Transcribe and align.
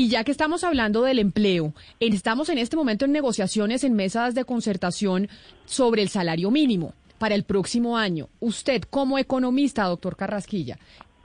Y 0.00 0.08
ya 0.08 0.24
que 0.24 0.30
estamos 0.30 0.64
hablando 0.64 1.02
del 1.02 1.18
empleo, 1.18 1.74
estamos 2.00 2.48
en 2.48 2.56
este 2.56 2.74
momento 2.74 3.04
en 3.04 3.12
negociaciones 3.12 3.84
en 3.84 3.92
mesas 3.92 4.34
de 4.34 4.46
concertación 4.46 5.28
sobre 5.66 6.00
el 6.00 6.08
salario 6.08 6.50
mínimo 6.50 6.94
para 7.18 7.34
el 7.34 7.44
próximo 7.44 7.98
año. 7.98 8.28
Usted, 8.40 8.84
como 8.84 9.18
economista, 9.18 9.84
doctor 9.84 10.16
Carrasquilla, 10.16 10.78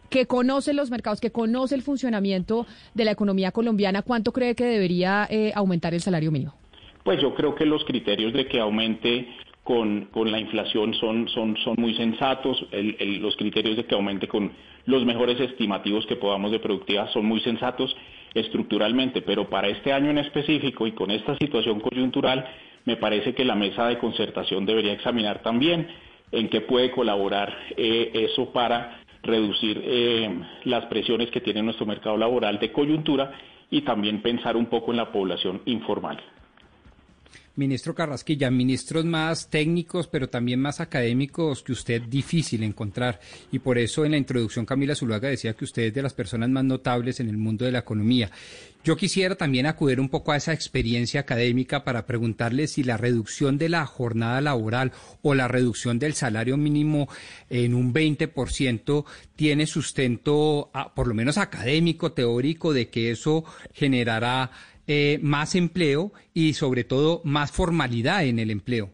que 0.10 0.26
conoce 0.26 0.74
los 0.74 0.92
mercados, 0.92 1.22
que 1.22 1.32
conoce 1.32 1.74
el 1.74 1.84
funcionamiento 1.84 2.68
de 2.94 3.06
la 3.06 3.12
economía 3.12 3.54
colombiana, 3.54 4.02
¿cuánto 4.02 4.34
cree 4.34 4.56
que 4.56 4.66
debería 4.66 5.26
eh, 5.30 5.54
aumentar 5.56 5.94
el 5.94 6.02
salario 6.02 6.30
mínimo? 6.30 6.54
Pues 7.06 7.22
yo 7.22 7.34
creo 7.34 7.56
que 7.56 7.66
los 7.66 7.86
criterios 7.86 8.34
de 8.34 8.46
que 8.46 8.60
aumente 8.60 9.26
con, 9.64 10.10
la 10.14 10.38
inflación 10.38 10.94
son, 10.96 11.30
son, 11.30 11.56
son 11.64 11.76
muy 11.78 11.96
sensatos, 11.96 12.68
los 12.74 13.38
criterios 13.38 13.78
de 13.78 13.86
que 13.86 13.96
aumente 13.96 14.28
con 14.28 14.52
los 14.86 15.06
mejores 15.06 15.40
estimativos 15.40 16.06
que 16.08 16.18
podamos 16.18 16.52
de 16.52 16.60
productividad 16.60 17.10
son 17.14 17.26
muy 17.26 17.40
sensatos 17.40 17.96
estructuralmente, 18.36 19.22
pero 19.22 19.50
para 19.50 19.70
este 19.70 19.92
año 19.92 20.12
en 20.12 20.20
específico 20.20 20.86
y 20.86 20.92
con 20.92 21.10
esta 21.10 21.36
situación 21.38 21.80
coyuntural, 21.80 22.46
me 22.86 22.98
parece 22.98 23.34
que 23.34 23.46
la 23.46 23.56
mesa 23.56 23.88
de 23.88 23.98
concertación 23.98 24.66
debería 24.66 24.94
examinar 24.94 25.42
también 25.42 25.88
en 26.32 26.50
qué 26.50 26.62
puede 26.62 26.92
colaborar 26.92 27.56
eh, 27.78 28.12
eso 28.14 28.52
para 28.52 29.00
reducir 29.24 29.82
eh, 29.84 30.30
las 30.66 30.86
presiones 30.86 31.32
que 31.32 31.42
tiene 31.42 31.64
nuestro 31.64 31.86
mercado 31.86 32.18
laboral 32.18 32.60
de 32.60 32.72
coyuntura 32.72 33.32
y 33.72 33.82
también 33.82 34.22
pensar 34.22 34.56
un 34.56 34.68
poco 34.68 34.92
en 34.92 34.98
la 34.98 35.12
población 35.12 35.62
informal. 35.66 36.22
Ministro 37.58 37.96
Carrasquilla, 37.96 38.52
ministros 38.52 39.06
más 39.06 39.50
técnicos, 39.50 40.08
pero 40.08 40.28
también 40.28 40.60
más 40.60 40.82
académicos 40.82 41.64
que 41.64 41.72
usted 41.72 42.02
difícil 42.02 42.64
encontrar. 42.64 43.22
Y 43.50 43.60
por 43.60 43.78
eso 43.78 44.04
en 44.04 44.12
la 44.12 44.18
introducción 44.18 44.66
Camila 44.66 44.94
Zuluaga 44.94 45.30
decía 45.30 45.54
que 45.54 45.64
usted 45.64 45.84
es 45.84 45.94
de 45.94 46.02
las 46.02 46.14
personas 46.14 46.50
más 46.50 46.66
notables 46.66 47.22
en 47.22 47.30
el 47.30 47.38
mundo 47.38 47.64
de 47.64 47.72
la 47.72 47.80
economía. 47.80 48.30
Yo 48.84 48.98
quisiera 48.98 49.36
también 49.36 49.66
acudir 49.66 50.02
un 50.02 50.10
poco 50.10 50.34
a 50.34 50.36
esa 50.36 50.54
experiencia 50.54 51.22
académica 51.22 51.84
para 51.86 52.06
preguntarle 52.06 52.68
si 52.68 52.84
la 52.84 52.98
reducción 52.98 53.58
de 53.58 53.70
la 53.70 53.86
jornada 53.86 54.42
laboral 54.42 54.92
o 55.22 55.34
la 55.34 55.48
reducción 55.48 55.98
del 55.98 56.14
salario 56.14 56.58
mínimo 56.58 57.08
en 57.50 57.74
un 57.74 57.94
20% 57.94 59.06
tiene 59.36 59.66
sustento, 59.66 60.70
ah, 60.74 60.94
por 60.94 61.08
lo 61.08 61.14
menos 61.14 61.38
académico, 61.38 62.12
teórico, 62.12 62.74
de 62.74 62.90
que 62.90 63.12
eso 63.12 63.46
generará 63.74 64.52
eh, 64.88 65.20
más 65.22 65.56
empleo 65.56 66.12
y 66.34 66.54
sobre 66.54 66.84
todo 66.84 67.22
más 67.24 67.52
formalidad 67.52 68.26
en 68.26 68.40
el 68.40 68.52
empleo? 68.52 68.90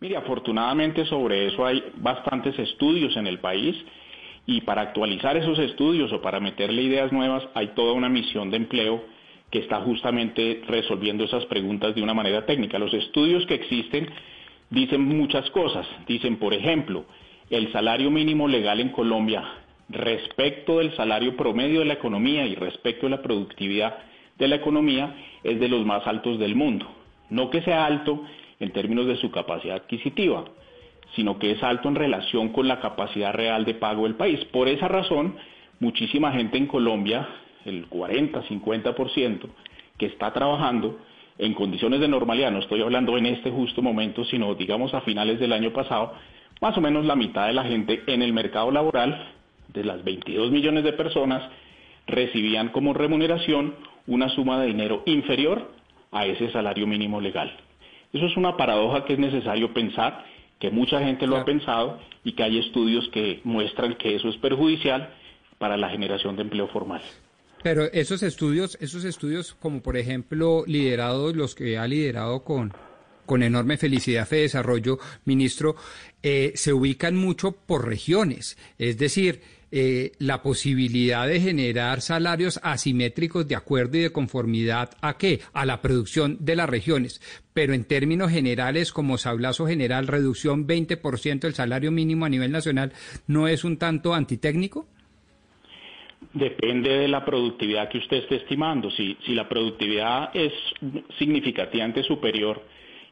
Mire, 0.00 0.16
afortunadamente 0.16 1.04
sobre 1.06 1.46
eso 1.46 1.64
hay 1.64 1.82
bastantes 1.96 2.58
estudios 2.58 3.16
en 3.16 3.26
el 3.26 3.38
país 3.38 3.76
y 4.46 4.60
para 4.60 4.82
actualizar 4.82 5.36
esos 5.36 5.58
estudios 5.58 6.12
o 6.12 6.20
para 6.20 6.40
meterle 6.40 6.82
ideas 6.82 7.12
nuevas 7.12 7.42
hay 7.54 7.68
toda 7.68 7.94
una 7.94 8.08
misión 8.08 8.50
de 8.50 8.58
empleo 8.58 9.04
que 9.50 9.60
está 9.60 9.80
justamente 9.80 10.62
resolviendo 10.66 11.24
esas 11.24 11.46
preguntas 11.46 11.94
de 11.94 12.02
una 12.02 12.12
manera 12.12 12.44
técnica. 12.44 12.78
Los 12.78 12.92
estudios 12.92 13.46
que 13.46 13.54
existen 13.54 14.08
dicen 14.70 15.00
muchas 15.00 15.48
cosas. 15.50 15.86
Dicen, 16.06 16.36
por 16.36 16.52
ejemplo, 16.52 17.04
el 17.50 17.70
salario 17.72 18.10
mínimo 18.10 18.48
legal 18.48 18.80
en 18.80 18.90
Colombia 18.90 19.44
respecto 19.88 20.78
del 20.78 20.94
salario 20.96 21.36
promedio 21.36 21.80
de 21.80 21.86
la 21.86 21.94
economía 21.94 22.46
y 22.46 22.54
respecto 22.54 23.06
de 23.06 23.10
la 23.10 23.22
productividad 23.22 23.96
de 24.38 24.48
la 24.48 24.56
economía 24.56 25.14
es 25.42 25.60
de 25.60 25.68
los 25.68 25.84
más 25.84 26.06
altos 26.06 26.38
del 26.38 26.54
mundo. 26.54 26.86
No 27.30 27.50
que 27.50 27.62
sea 27.62 27.86
alto 27.86 28.22
en 28.60 28.72
términos 28.72 29.06
de 29.06 29.16
su 29.16 29.30
capacidad 29.30 29.76
adquisitiva, 29.76 30.44
sino 31.14 31.38
que 31.38 31.52
es 31.52 31.62
alto 31.62 31.88
en 31.88 31.94
relación 31.94 32.48
con 32.50 32.68
la 32.68 32.80
capacidad 32.80 33.32
real 33.32 33.64
de 33.64 33.74
pago 33.74 34.04
del 34.04 34.14
país. 34.14 34.44
Por 34.46 34.68
esa 34.68 34.88
razón, 34.88 35.36
muchísima 35.80 36.32
gente 36.32 36.58
en 36.58 36.66
Colombia, 36.66 37.28
el 37.64 37.86
40, 37.86 38.42
50%, 38.42 39.40
que 39.98 40.06
está 40.06 40.32
trabajando 40.32 40.98
en 41.38 41.54
condiciones 41.54 42.00
de 42.00 42.08
normalidad, 42.08 42.52
no 42.52 42.60
estoy 42.60 42.80
hablando 42.80 43.16
en 43.18 43.26
este 43.26 43.50
justo 43.50 43.82
momento, 43.82 44.24
sino 44.24 44.54
digamos 44.54 44.94
a 44.94 45.00
finales 45.00 45.40
del 45.40 45.52
año 45.52 45.72
pasado, 45.72 46.12
más 46.60 46.76
o 46.76 46.80
menos 46.80 47.04
la 47.04 47.16
mitad 47.16 47.48
de 47.48 47.54
la 47.54 47.64
gente 47.64 48.02
en 48.06 48.22
el 48.22 48.32
mercado 48.32 48.70
laboral, 48.70 49.32
de 49.68 49.84
las 49.84 50.04
22 50.04 50.52
millones 50.52 50.84
de 50.84 50.92
personas, 50.92 51.42
recibían 52.06 52.68
como 52.70 52.92
remuneración 52.92 53.74
una 54.06 54.28
suma 54.30 54.60
de 54.60 54.68
dinero 54.68 55.02
inferior 55.06 55.70
a 56.12 56.26
ese 56.26 56.50
salario 56.52 56.86
mínimo 56.86 57.20
legal. 57.20 57.56
Eso 58.12 58.26
es 58.26 58.36
una 58.36 58.56
paradoja 58.56 59.04
que 59.04 59.14
es 59.14 59.18
necesario 59.18 59.72
pensar, 59.74 60.24
que 60.60 60.70
mucha 60.70 61.00
gente 61.00 61.26
lo 61.26 61.36
ha 61.36 61.44
pensado 61.44 61.98
y 62.22 62.32
que 62.32 62.44
hay 62.44 62.58
estudios 62.58 63.08
que 63.12 63.40
muestran 63.44 63.96
que 63.96 64.14
eso 64.14 64.28
es 64.28 64.36
perjudicial 64.36 65.10
para 65.58 65.76
la 65.76 65.88
generación 65.88 66.36
de 66.36 66.42
empleo 66.42 66.68
formal. 66.68 67.02
Pero 67.62 67.84
esos 67.92 68.22
estudios, 68.22 68.76
esos 68.80 69.04
estudios 69.04 69.54
como 69.54 69.82
por 69.82 69.96
ejemplo 69.96 70.64
liderados, 70.66 71.34
los 71.34 71.54
que 71.54 71.78
ha 71.78 71.88
liderado 71.88 72.44
con, 72.44 72.72
con 73.26 73.42
enorme 73.42 73.76
felicidad 73.76 74.26
Fe 74.26 74.36
Desarrollo, 74.36 74.98
ministro, 75.24 75.76
eh, 76.22 76.52
se 76.54 76.72
ubican 76.72 77.16
mucho 77.16 77.52
por 77.52 77.86
regiones. 77.86 78.56
Es 78.78 78.98
decir, 78.98 79.40
eh, 79.76 80.12
la 80.20 80.40
posibilidad 80.40 81.26
de 81.26 81.40
generar 81.40 82.00
salarios 82.00 82.60
asimétricos 82.62 83.48
de 83.48 83.56
acuerdo 83.56 83.96
y 83.96 84.02
de 84.02 84.12
conformidad 84.12 84.90
a 85.00 85.18
qué? 85.18 85.40
A 85.52 85.66
la 85.66 85.82
producción 85.82 86.36
de 86.38 86.54
las 86.54 86.68
regiones. 86.68 87.20
Pero 87.52 87.74
en 87.74 87.84
términos 87.84 88.30
generales, 88.30 88.92
como 88.92 89.18
sablazo 89.18 89.66
general, 89.66 90.06
reducción 90.06 90.68
20% 90.68 91.40
del 91.40 91.54
salario 91.54 91.90
mínimo 91.90 92.24
a 92.24 92.28
nivel 92.28 92.52
nacional, 92.52 92.92
¿no 93.26 93.48
es 93.48 93.64
un 93.64 93.76
tanto 93.76 94.14
antitécnico? 94.14 94.86
Depende 96.32 96.90
de 96.90 97.08
la 97.08 97.24
productividad 97.24 97.88
que 97.88 97.98
usted 97.98 98.18
esté 98.18 98.36
estimando. 98.36 98.92
Si, 98.92 99.16
si 99.26 99.34
la 99.34 99.48
productividad 99.48 100.30
es 100.34 100.52
significativamente 101.18 102.04
superior 102.04 102.62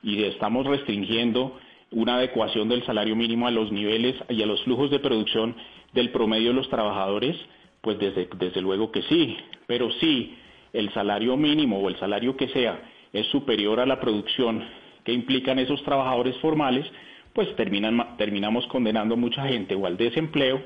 y 0.02 0.24
estamos 0.24 0.66
restringiendo 0.66 1.58
una 1.90 2.16
adecuación 2.16 2.68
del 2.68 2.84
salario 2.84 3.14
mínimo 3.14 3.46
a 3.46 3.50
los 3.50 3.70
niveles 3.70 4.16
y 4.28 4.42
a 4.42 4.46
los 4.46 4.62
flujos 4.64 4.90
de 4.90 4.98
producción, 4.98 5.54
del 5.92 6.10
promedio 6.10 6.48
de 6.48 6.54
los 6.54 6.68
trabajadores, 6.70 7.36
pues 7.82 7.98
desde, 7.98 8.28
desde 8.38 8.62
luego 8.62 8.90
que 8.90 9.02
sí, 9.02 9.36
pero 9.66 9.90
si 9.92 10.34
el 10.72 10.92
salario 10.94 11.36
mínimo 11.36 11.78
o 11.78 11.88
el 11.88 11.98
salario 11.98 12.36
que 12.36 12.48
sea 12.48 12.80
es 13.12 13.26
superior 13.26 13.78
a 13.80 13.86
la 13.86 14.00
producción 14.00 14.64
que 15.04 15.12
implican 15.12 15.58
esos 15.58 15.82
trabajadores 15.82 16.36
formales, 16.38 16.86
pues 17.34 17.54
terminan, 17.56 18.16
terminamos 18.16 18.66
condenando 18.68 19.14
a 19.14 19.18
mucha 19.18 19.46
gente 19.46 19.74
o 19.74 19.86
al 19.86 19.96
desempleo 19.96 20.62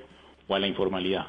o 0.47 0.54
a 0.54 0.58
la 0.58 0.66
informalidad. 0.66 1.26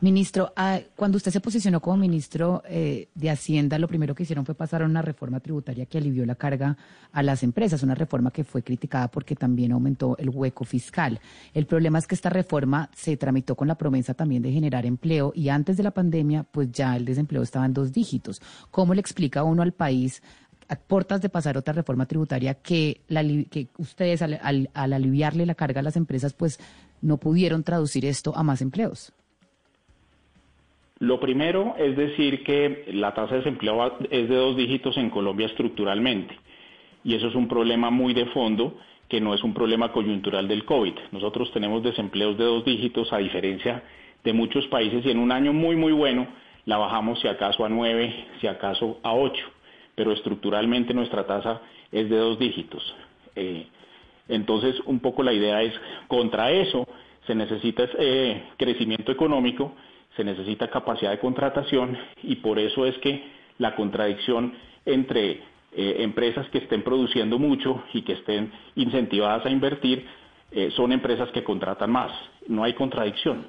Ministro, 0.00 0.52
ah, 0.56 0.80
cuando 0.94 1.16
usted 1.16 1.32
se 1.32 1.40
posicionó 1.40 1.80
como 1.80 1.96
ministro 1.96 2.62
eh, 2.68 3.08
de 3.14 3.30
Hacienda, 3.30 3.78
lo 3.78 3.88
primero 3.88 4.14
que 4.14 4.22
hicieron 4.22 4.46
fue 4.46 4.54
pasar 4.54 4.82
una 4.82 5.02
reforma 5.02 5.40
tributaria 5.40 5.86
que 5.86 5.98
alivió 5.98 6.24
la 6.24 6.34
carga 6.34 6.76
a 7.12 7.22
las 7.22 7.42
empresas, 7.42 7.82
una 7.82 7.94
reforma 7.94 8.30
que 8.30 8.44
fue 8.44 8.62
criticada 8.62 9.08
porque 9.08 9.34
también 9.34 9.72
aumentó 9.72 10.16
el 10.18 10.30
hueco 10.30 10.64
fiscal. 10.64 11.20
El 11.52 11.66
problema 11.66 11.98
es 11.98 12.06
que 12.06 12.14
esta 12.14 12.30
reforma 12.30 12.90
se 12.94 13.16
tramitó 13.16 13.56
con 13.56 13.68
la 13.68 13.76
promesa 13.76 14.14
también 14.14 14.42
de 14.42 14.52
generar 14.52 14.86
empleo 14.86 15.32
y 15.34 15.48
antes 15.48 15.76
de 15.76 15.82
la 15.82 15.90
pandemia, 15.90 16.44
pues 16.44 16.70
ya 16.72 16.96
el 16.96 17.04
desempleo 17.04 17.42
estaba 17.42 17.66
en 17.66 17.74
dos 17.74 17.92
dígitos. 17.92 18.40
¿Cómo 18.70 18.94
le 18.94 19.00
explica 19.00 19.42
uno 19.42 19.62
al 19.62 19.72
país 19.72 20.22
a 20.68 20.76
portas 20.76 21.22
de 21.22 21.28
pasar 21.28 21.56
otra 21.56 21.72
reforma 21.72 22.06
tributaria 22.06 22.54
que, 22.54 23.00
que 23.50 23.68
ustedes 23.78 24.22
al, 24.22 24.70
al 24.72 24.92
aliviarle 24.92 25.46
la 25.46 25.54
carga 25.54 25.80
a 25.80 25.82
las 25.82 25.96
empresas, 25.96 26.34
pues 26.34 26.60
no 27.00 27.16
pudieron 27.16 27.64
traducir 27.64 28.04
esto 28.04 28.36
a 28.36 28.42
más 28.42 28.60
empleos? 28.60 29.12
Lo 31.00 31.20
primero 31.20 31.74
es 31.78 31.96
decir 31.96 32.42
que 32.42 32.86
la 32.92 33.14
tasa 33.14 33.34
de 33.34 33.38
desempleo 33.38 33.98
es 34.10 34.28
de 34.28 34.34
dos 34.34 34.56
dígitos 34.56 34.96
en 34.96 35.10
Colombia 35.10 35.46
estructuralmente 35.46 36.36
y 37.04 37.14
eso 37.14 37.28
es 37.28 37.34
un 37.36 37.46
problema 37.46 37.90
muy 37.90 38.14
de 38.14 38.26
fondo 38.26 38.76
que 39.08 39.20
no 39.20 39.32
es 39.32 39.42
un 39.44 39.54
problema 39.54 39.92
coyuntural 39.92 40.48
del 40.48 40.64
COVID. 40.64 40.94
Nosotros 41.12 41.52
tenemos 41.52 41.82
desempleos 41.84 42.36
de 42.36 42.44
dos 42.44 42.64
dígitos 42.64 43.12
a 43.12 43.18
diferencia 43.18 43.82
de 44.24 44.32
muchos 44.32 44.66
países 44.66 45.06
y 45.06 45.10
en 45.10 45.18
un 45.18 45.30
año 45.30 45.52
muy 45.52 45.76
muy 45.76 45.92
bueno 45.92 46.26
la 46.66 46.76
bajamos 46.76 47.20
si 47.20 47.28
acaso 47.28 47.64
a 47.64 47.68
nueve, 47.68 48.26
si 48.40 48.48
acaso 48.48 48.98
a 49.04 49.14
ocho, 49.14 49.46
pero 49.94 50.12
estructuralmente 50.12 50.92
nuestra 50.94 51.26
tasa 51.26 51.62
es 51.92 52.10
de 52.10 52.16
dos 52.16 52.40
dígitos. 52.40 52.82
Eh, 53.36 53.66
entonces 54.28 54.74
un 54.84 54.98
poco 54.98 55.22
la 55.22 55.32
idea 55.32 55.62
es 55.62 55.72
contra 56.08 56.50
eso 56.50 56.88
se 57.28 57.36
necesita 57.36 57.88
eh, 57.98 58.42
crecimiento 58.56 59.12
económico 59.12 59.74
se 60.16 60.24
necesita 60.24 60.70
capacidad 60.70 61.10
de 61.10 61.18
contratación 61.18 61.96
y 62.22 62.36
por 62.36 62.58
eso 62.58 62.86
es 62.86 62.96
que 62.98 63.22
la 63.58 63.74
contradicción 63.74 64.54
entre 64.84 65.42
eh, 65.72 65.96
empresas 65.98 66.48
que 66.50 66.58
estén 66.58 66.82
produciendo 66.82 67.38
mucho 67.38 67.82
y 67.92 68.02
que 68.02 68.14
estén 68.14 68.50
incentivadas 68.74 69.44
a 69.46 69.50
invertir 69.50 70.06
eh, 70.50 70.70
son 70.74 70.92
empresas 70.92 71.30
que 71.30 71.44
contratan 71.44 71.90
más. 71.90 72.10
No 72.46 72.64
hay 72.64 72.72
contradicción. 72.74 73.46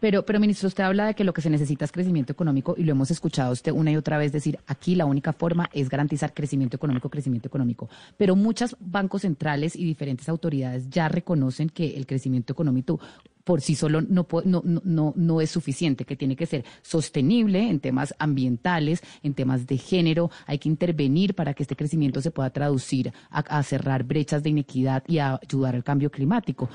Pero, 0.00 0.24
pero, 0.24 0.38
ministro, 0.38 0.68
usted 0.68 0.84
habla 0.84 1.06
de 1.06 1.14
que 1.14 1.24
lo 1.24 1.32
que 1.32 1.40
se 1.40 1.50
necesita 1.50 1.84
es 1.84 1.90
crecimiento 1.90 2.32
económico 2.32 2.74
y 2.78 2.84
lo 2.84 2.92
hemos 2.92 3.10
escuchado 3.10 3.52
usted 3.52 3.72
una 3.72 3.90
y 3.90 3.96
otra 3.96 4.16
vez 4.16 4.30
decir, 4.30 4.58
aquí 4.68 4.94
la 4.94 5.06
única 5.06 5.32
forma 5.32 5.68
es 5.72 5.88
garantizar 5.88 6.32
crecimiento 6.32 6.76
económico, 6.76 7.10
crecimiento 7.10 7.48
económico. 7.48 7.88
Pero 8.16 8.36
muchos 8.36 8.76
bancos 8.78 9.22
centrales 9.22 9.74
y 9.74 9.84
diferentes 9.84 10.28
autoridades 10.28 10.88
ya 10.88 11.08
reconocen 11.08 11.68
que 11.68 11.96
el 11.96 12.06
crecimiento 12.06 12.52
económico, 12.52 13.00
por 13.48 13.62
sí 13.62 13.74
solo 13.74 14.02
no, 14.02 14.26
no, 14.44 14.62
no, 14.62 15.14
no 15.16 15.40
es 15.40 15.50
suficiente, 15.50 16.04
que 16.04 16.16
tiene 16.16 16.36
que 16.36 16.44
ser 16.44 16.66
sostenible 16.82 17.70
en 17.70 17.80
temas 17.80 18.14
ambientales, 18.18 19.02
en 19.22 19.32
temas 19.32 19.66
de 19.66 19.78
género. 19.78 20.30
Hay 20.44 20.58
que 20.58 20.68
intervenir 20.68 21.34
para 21.34 21.54
que 21.54 21.62
este 21.62 21.74
crecimiento 21.74 22.20
se 22.20 22.30
pueda 22.30 22.50
traducir 22.50 23.10
a, 23.30 23.38
a 23.38 23.62
cerrar 23.62 24.04
brechas 24.04 24.42
de 24.42 24.50
inequidad 24.50 25.02
y 25.08 25.16
a 25.16 25.40
ayudar 25.42 25.74
al 25.74 25.82
cambio 25.82 26.10
climático 26.10 26.68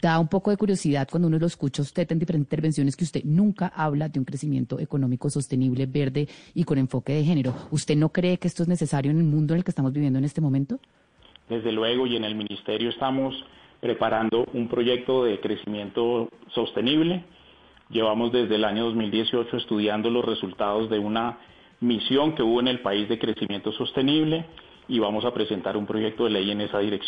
da 0.00 0.18
un 0.18 0.28
poco 0.28 0.50
de 0.50 0.56
curiosidad 0.56 1.08
cuando 1.10 1.28
uno 1.28 1.38
lo 1.38 1.46
escucha 1.46 1.82
usted 1.82 2.10
en 2.10 2.18
diferentes 2.18 2.46
intervenciones 2.46 2.96
que 2.96 3.04
usted 3.04 3.24
nunca 3.24 3.66
habla 3.74 4.08
de 4.08 4.18
un 4.18 4.24
crecimiento 4.24 4.78
económico 4.78 5.28
sostenible, 5.28 5.84
verde 5.84 6.26
y 6.54 6.64
con 6.64 6.78
enfoque 6.78 7.12
de 7.12 7.24
género. 7.24 7.54
¿Usted 7.70 7.96
no 7.96 8.08
cree 8.08 8.38
que 8.38 8.48
esto 8.48 8.62
es 8.62 8.68
necesario 8.68 9.10
en 9.10 9.18
el 9.18 9.24
mundo 9.24 9.52
en 9.52 9.58
el 9.58 9.64
que 9.64 9.72
estamos 9.72 9.92
viviendo 9.92 10.18
en 10.18 10.24
este 10.24 10.40
momento? 10.40 10.78
Desde 11.50 11.72
luego, 11.72 12.06
y 12.06 12.16
en 12.16 12.24
el 12.24 12.34
Ministerio 12.34 12.88
estamos 12.88 13.34
preparando 13.80 14.46
un 14.52 14.68
proyecto 14.68 15.24
de 15.24 15.40
crecimiento 15.40 16.28
sostenible. 16.54 17.24
Llevamos 17.90 18.32
desde 18.32 18.56
el 18.56 18.64
año 18.64 18.84
2018 18.86 19.56
estudiando 19.56 20.10
los 20.10 20.24
resultados 20.24 20.90
de 20.90 20.98
una 20.98 21.38
misión 21.80 22.34
que 22.34 22.42
hubo 22.42 22.60
en 22.60 22.68
el 22.68 22.80
país 22.80 23.08
de 23.08 23.18
crecimiento 23.18 23.72
sostenible 23.72 24.46
y 24.88 24.98
vamos 24.98 25.24
a 25.24 25.32
presentar 25.32 25.76
un 25.76 25.86
proyecto 25.86 26.24
de 26.24 26.30
ley 26.30 26.50
en 26.50 26.60
esa 26.60 26.80
dirección. 26.80 27.06